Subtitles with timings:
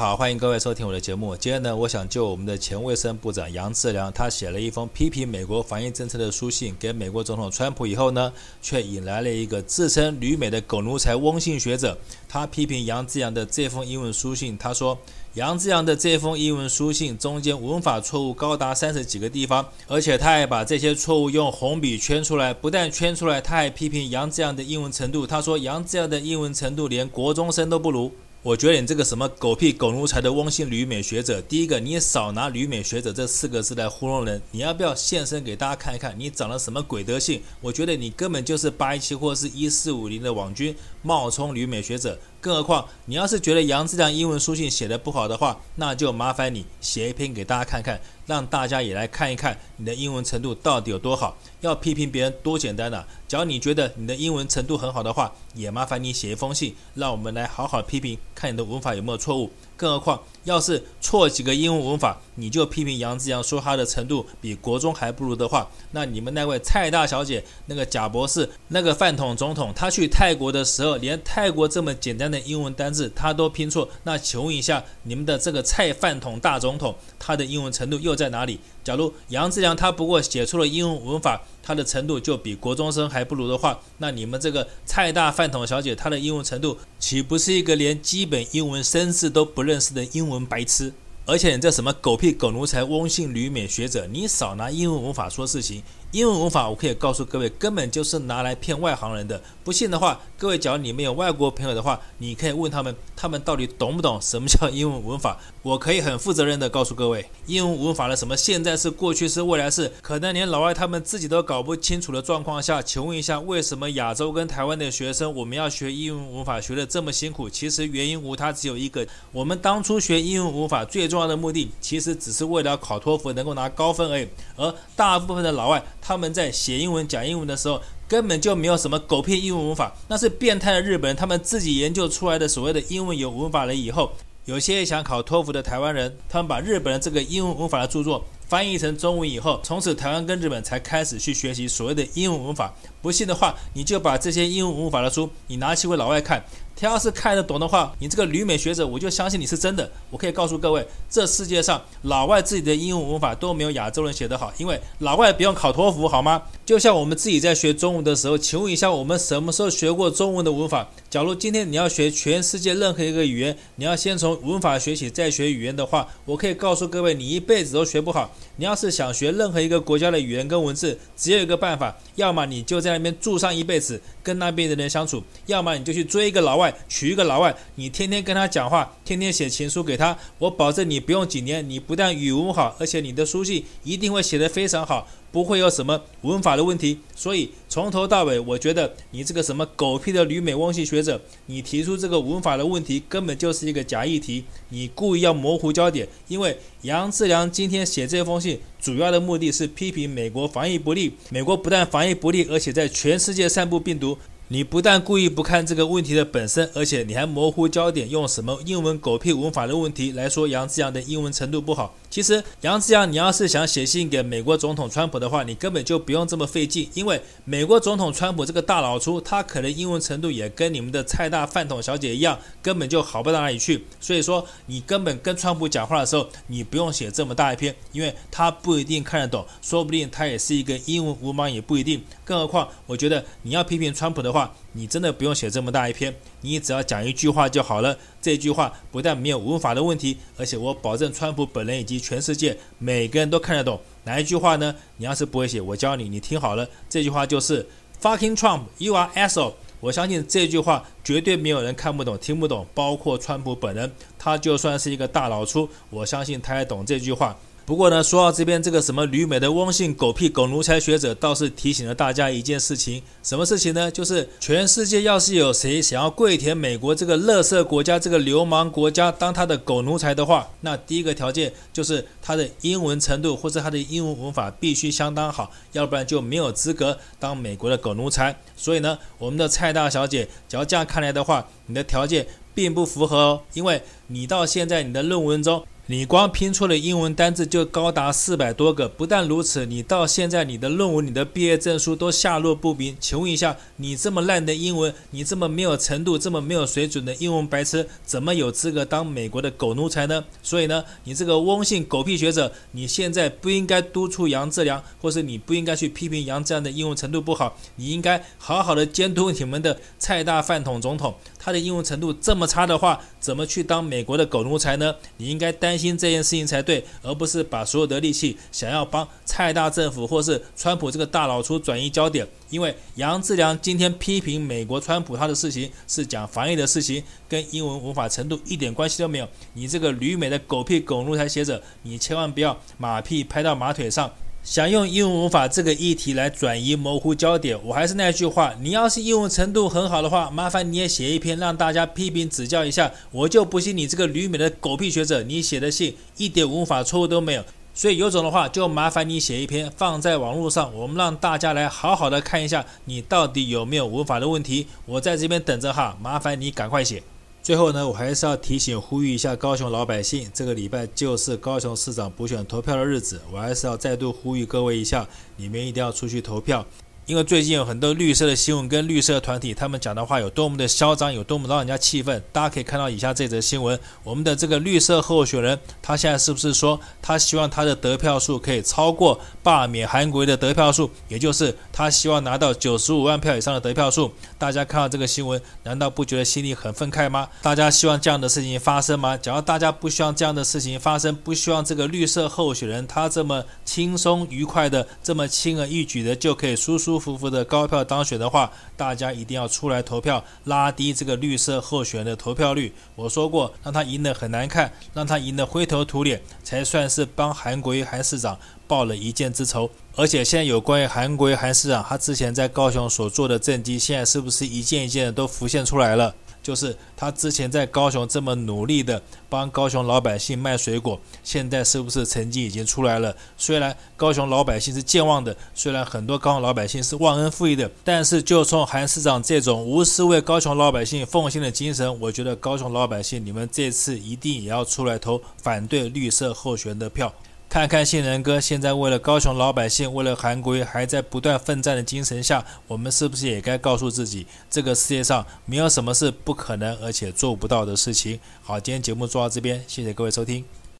[0.00, 1.36] 好，欢迎各位收听我的节目。
[1.36, 14.96] 今天呢，我想就我们的前卫生部长杨志良，他写了一封批评美国防疫政策的书信给美国总统川普以后呢，却引来了一个自称旅美的狗奴才翁姓学者，他批评杨志良的这封英文书信，他说
[15.34, 28.10] 杨志良的这封英文书信中间文法错误高达三十几个地方，而且他还把这些错误用红笔圈出来，不但圈出来，他还批评杨志良的英文程度，他说杨志良的英文程度连国中生都不如。
[28.42, 37.42] 我觉得你这个什么狗屁狗奴才的汪星旅美学者，第一个你少拿旅美学者这四个字来糊弄人，你要不要现身给大家看一看，你长了什么鬼德性？
[37.60, 42.18] 我觉得你根本就是八一七或是一四五零的网军冒充旅美学者。
[42.40, 51.36] 更何况，你要是觉得杨志良英文书信写的不好的话，那就麻烦你写一篇给大家看看，让大家也来看一看你的英文程度到底有多好。
[51.60, 53.06] 要批评别人多简单啊！
[53.28, 59.50] 只要你觉得你的英文程度很好的话，也麻烦你写一封信，让我们来好好批评，看你的文法有没有错误。
[59.80, 78.60] 更何况，要是错几个英文文法，你就批评杨志良说他的程度比国中还不如的话，那你们那位蔡大小姐、那个贾博士、那个饭桶总统，他去泰国的时候，连泰国这么简单的英文单字他都拼错，那请问一下，你们的这个蔡饭桶大总统，他的英文程度又在哪里？
[78.84, 90.92] 假如杨志良他不过写出了英文文法，他的程度就比国中生还不如的话，那你们这个蔡大饭桶小姐她的英文程度岂不是一个连基本英文生字都不认识的英文白痴？
[91.30, 95.80] 而且你这什么狗屁狗奴才翁姓吕美学者，你少拿英文文法说事情。
[96.10, 99.40] 英文文法我可以告诉各位，根本就是拿来骗外行人的。
[99.62, 105.38] 不信的话，各位假如你们有外国朋友的话，你可以问他们，他们到底懂不懂什么叫英文文法？
[105.62, 117.48] 我可以很负责任的告诉各位，英文文法的什么现在式、过去式、未来式，可能连老外他们自己都搞不清楚的状况下，请问一下，为什么亚洲跟台湾的学生我们要学英文文法学的这么辛苦？
[117.48, 124.26] 其实原因无他，只有一个，我们当初学英文文法最重要的目的，其实只是为了考托福能够拿高分而已，
[124.56, 125.82] 而大部分的老外。
[126.00, 134.12] 他们在写英文、讲英文的时候，根本就没有什么狗屁英文文法，那是变态的日本人他们自己研究出来的所谓的英文有文法了以后，
[134.46, 142.74] 有些想考托福的台湾人，他们把日本人这个英文文法的著作翻译成中文以后，从此台湾跟日本才开始去学习所谓的英文文法。
[143.00, 146.44] 不信的话，你就把这些英文文法的书，你拿去给老外看。
[146.76, 149.90] 他要是看得懂的话，你这个旅美学者，我就相信你是真的。
[150.08, 156.42] 我可以告诉各位，这世界上老外自己的英文文法都没有亚洲人写得好，因为老外不用考托福，好吗？
[156.64, 160.88] 就像我们自己在学中文的时候，请问一下，我们什么时候学过中文的文法？
[161.10, 168.30] 假如今天你要学全世界任何一个语言，你要先从文法学起，再学语言的话，我可以告诉各位，你一辈子都学不好。
[168.56, 176.69] 你要是想学任何一个国家的语言跟文字，只有一个办法，要么你就在那边住上一辈子，跟那边的人相处；要么你就去追一个老外。
[176.88, 186.98] 娶一个老外，你天天跟他讲话，天天写情书给他，我保证你不用几年，你不但语文好，而且你的书信一定会写得非常好，不会有什么文法的问题。
[187.14, 196.08] 所以从头到尾，我觉得你这个什么狗屁的旅美翁系学者，你提出这个文法的问题，根本就是一个假议题，你故意要模糊焦点。
[196.28, 204.16] 因为杨志良今天写这封信，主要的目的是批评美国防疫不力，美国不但防疫不力，而且在全世界散布病毒。
[204.52, 211.94] 你不但故意不看这个问题的本身，而且你还模糊焦点，用什么英文狗屁文法的问题来说杨志阳的英文程度不好。
[212.10, 223.84] 其实杨志阳，你要是想写信给美国总统川普的话，你根本就不用这么费劲，因为美国总统川普这个大老粗，他可能英文程度也跟你们的蔡大饭桶小姐一样，根本就好不到哪里去。
[224.00, 232.02] 所以说，你根本跟川普讲话的时候，你不用写这么大一篇，因为他不一定看得懂，说不定他也是一个英文文盲，也不一定。
[232.24, 237.96] 更何况，我觉得你要批评川普的话，你真的不用写这么大一篇，你只要讲一句话就好了。
[238.20, 243.80] 这句话不但没有文法的问题，而且我保证川普本人以及全世界每个人都看得懂。
[244.04, 244.74] 哪一句话呢？
[244.96, 247.66] 你要是不会写，我教你，你听好了，这句话就是
[248.00, 249.54] “Fucking Trump, you are asshole”。
[249.80, 253.90] 我相信这句话绝对没有人看不懂、听不懂，包括川普本人。
[254.18, 257.36] 他就算是一个大老粗，我相信他也懂这句话。
[257.70, 263.88] 不过呢，说到这边这个什么旅美的翁姓狗屁狗奴才学者，倒是提醒了大家一件事情，什么事情呢？
[263.88, 278.36] 就是全世界要是有谁想要跪舔美国这个垃圾国家、这个流氓国家当他的狗奴才的话，那第一个条件就是他的英文程度或者他的英文文法必须相当好，要不然就没有资格当美国的狗奴才。
[278.56, 285.64] 所以呢，我们的蔡大小姐，只要这样看来的话，你的条件并不符合哦，因为你到现在你的论文中。
[285.90, 288.88] 你光拼错的英文单字就高达四百多个。
[288.88, 292.96] 不但如此，你到现在你的论文、你的毕业证书都下落不明。
[293.00, 300.24] 请问一下，你这么烂的英文，你这么没有程度、这么没有水准的英文白痴，怎么有资格当美国的狗奴才呢？
[300.44, 314.94] 所以呢，你这个翁姓狗屁学者，你现在不应该督促杨志良，或是你不应该去批评杨志良的英文程度不好，你应该好好的监督你们的蔡大饭桶总统，他的英文程度这么差的话，怎么去当美国的狗奴才呢？
[315.16, 322.28] 你应该担心这件事情才对，而不是把所有的力气想要帮蔡大政府或是川普这个大老粗转移焦点。
[322.50, 329.28] 因为杨志良今天批评美国川普他的事情是讲防疫的事情，跟英文文法程度一点关系都没有。
[329.54, 334.12] 你这个旅美的狗屁狗奴才学者，你千万不要马屁拍到马腿上。
[334.42, 342.90] 想用英文文法这个议题来转移模糊焦点，我还是那句话，你要是英文程度很好的话，麻烦你也写一篇让大家批评指教一下。
[343.10, 347.44] 我就不信你这个旅美的狗屁学者，你写的信一点文法错误都没有。
[347.74, 354.66] 所以有种的话，就麻烦你写一篇放在网络上，我们让大家来好好的看一下你到底有没有文法的问题。
[354.86, 357.02] 我在这边等着哈，麻烦你赶快写。
[357.42, 366.64] 最后呢，我还是要提醒、呼吁一下高雄老百姓，这个礼拜就是高雄市长补选投票的日子，我还是要再度呼吁各位一下，你们一定要出去投票。
[367.10, 372.22] 因为最近有很多绿色的新闻跟绿色团体，他们讲的话有多么的嚣张，有多么让人家气愤。
[372.30, 380.88] 大家可以看到以下这则新闻：我们的这个绿色候选人，他现在是不是说他希望他的得票数可以超过罢免韩国的得票数？
[381.08, 384.12] 也就是他希望拿到九十五万票以上的得票数。
[384.38, 387.28] 大家看到这个新闻，难道不觉得心里很愤慨吗？
[387.42, 389.16] 大家希望这样的事情发生吗？
[389.16, 402.74] 假如大家不希望这样的事情发生，不希望这个绿色候选人他这么轻松愉快的、这么轻而易举的就可以舒舒服服的高票当选的话，大家一定要出来投票，拉低这个绿色候选的投票率。
[402.94, 408.38] 我说过，让他赢得很难看，让他赢得灰头土脸，才算是帮韩国瑜韩市长
[408.68, 409.70] 报了一箭之仇。
[409.96, 416.14] 而且现在有关于韩国瑜韩市长他之前在高雄所做的政绩，现在是不是一件一件的都浮现出来了？
[416.42, 423.14] 就是他之前在高雄这么努力的帮高雄老百姓卖水果，现在是不是成绩已经出来了？
[423.36, 437.12] 虽然高雄老百姓是健忘的，虽然很多高雄老百姓是忘恩负义的，但是就从韩市长这种无私为高雄老百姓奉献的精神，我觉得高雄老百姓你们这次一定也要出来投反对绿色候选的票。
[437.50, 448.20] 看看信仁哥现在为了高雄老百姓，为了韩国还在不断奋战的精神下，我们是不是也该告诉自己，这个世界上没有什么是不可能而且做不到的事情？
[448.40, 450.44] 好，今天节目做到这边，谢谢各位收听。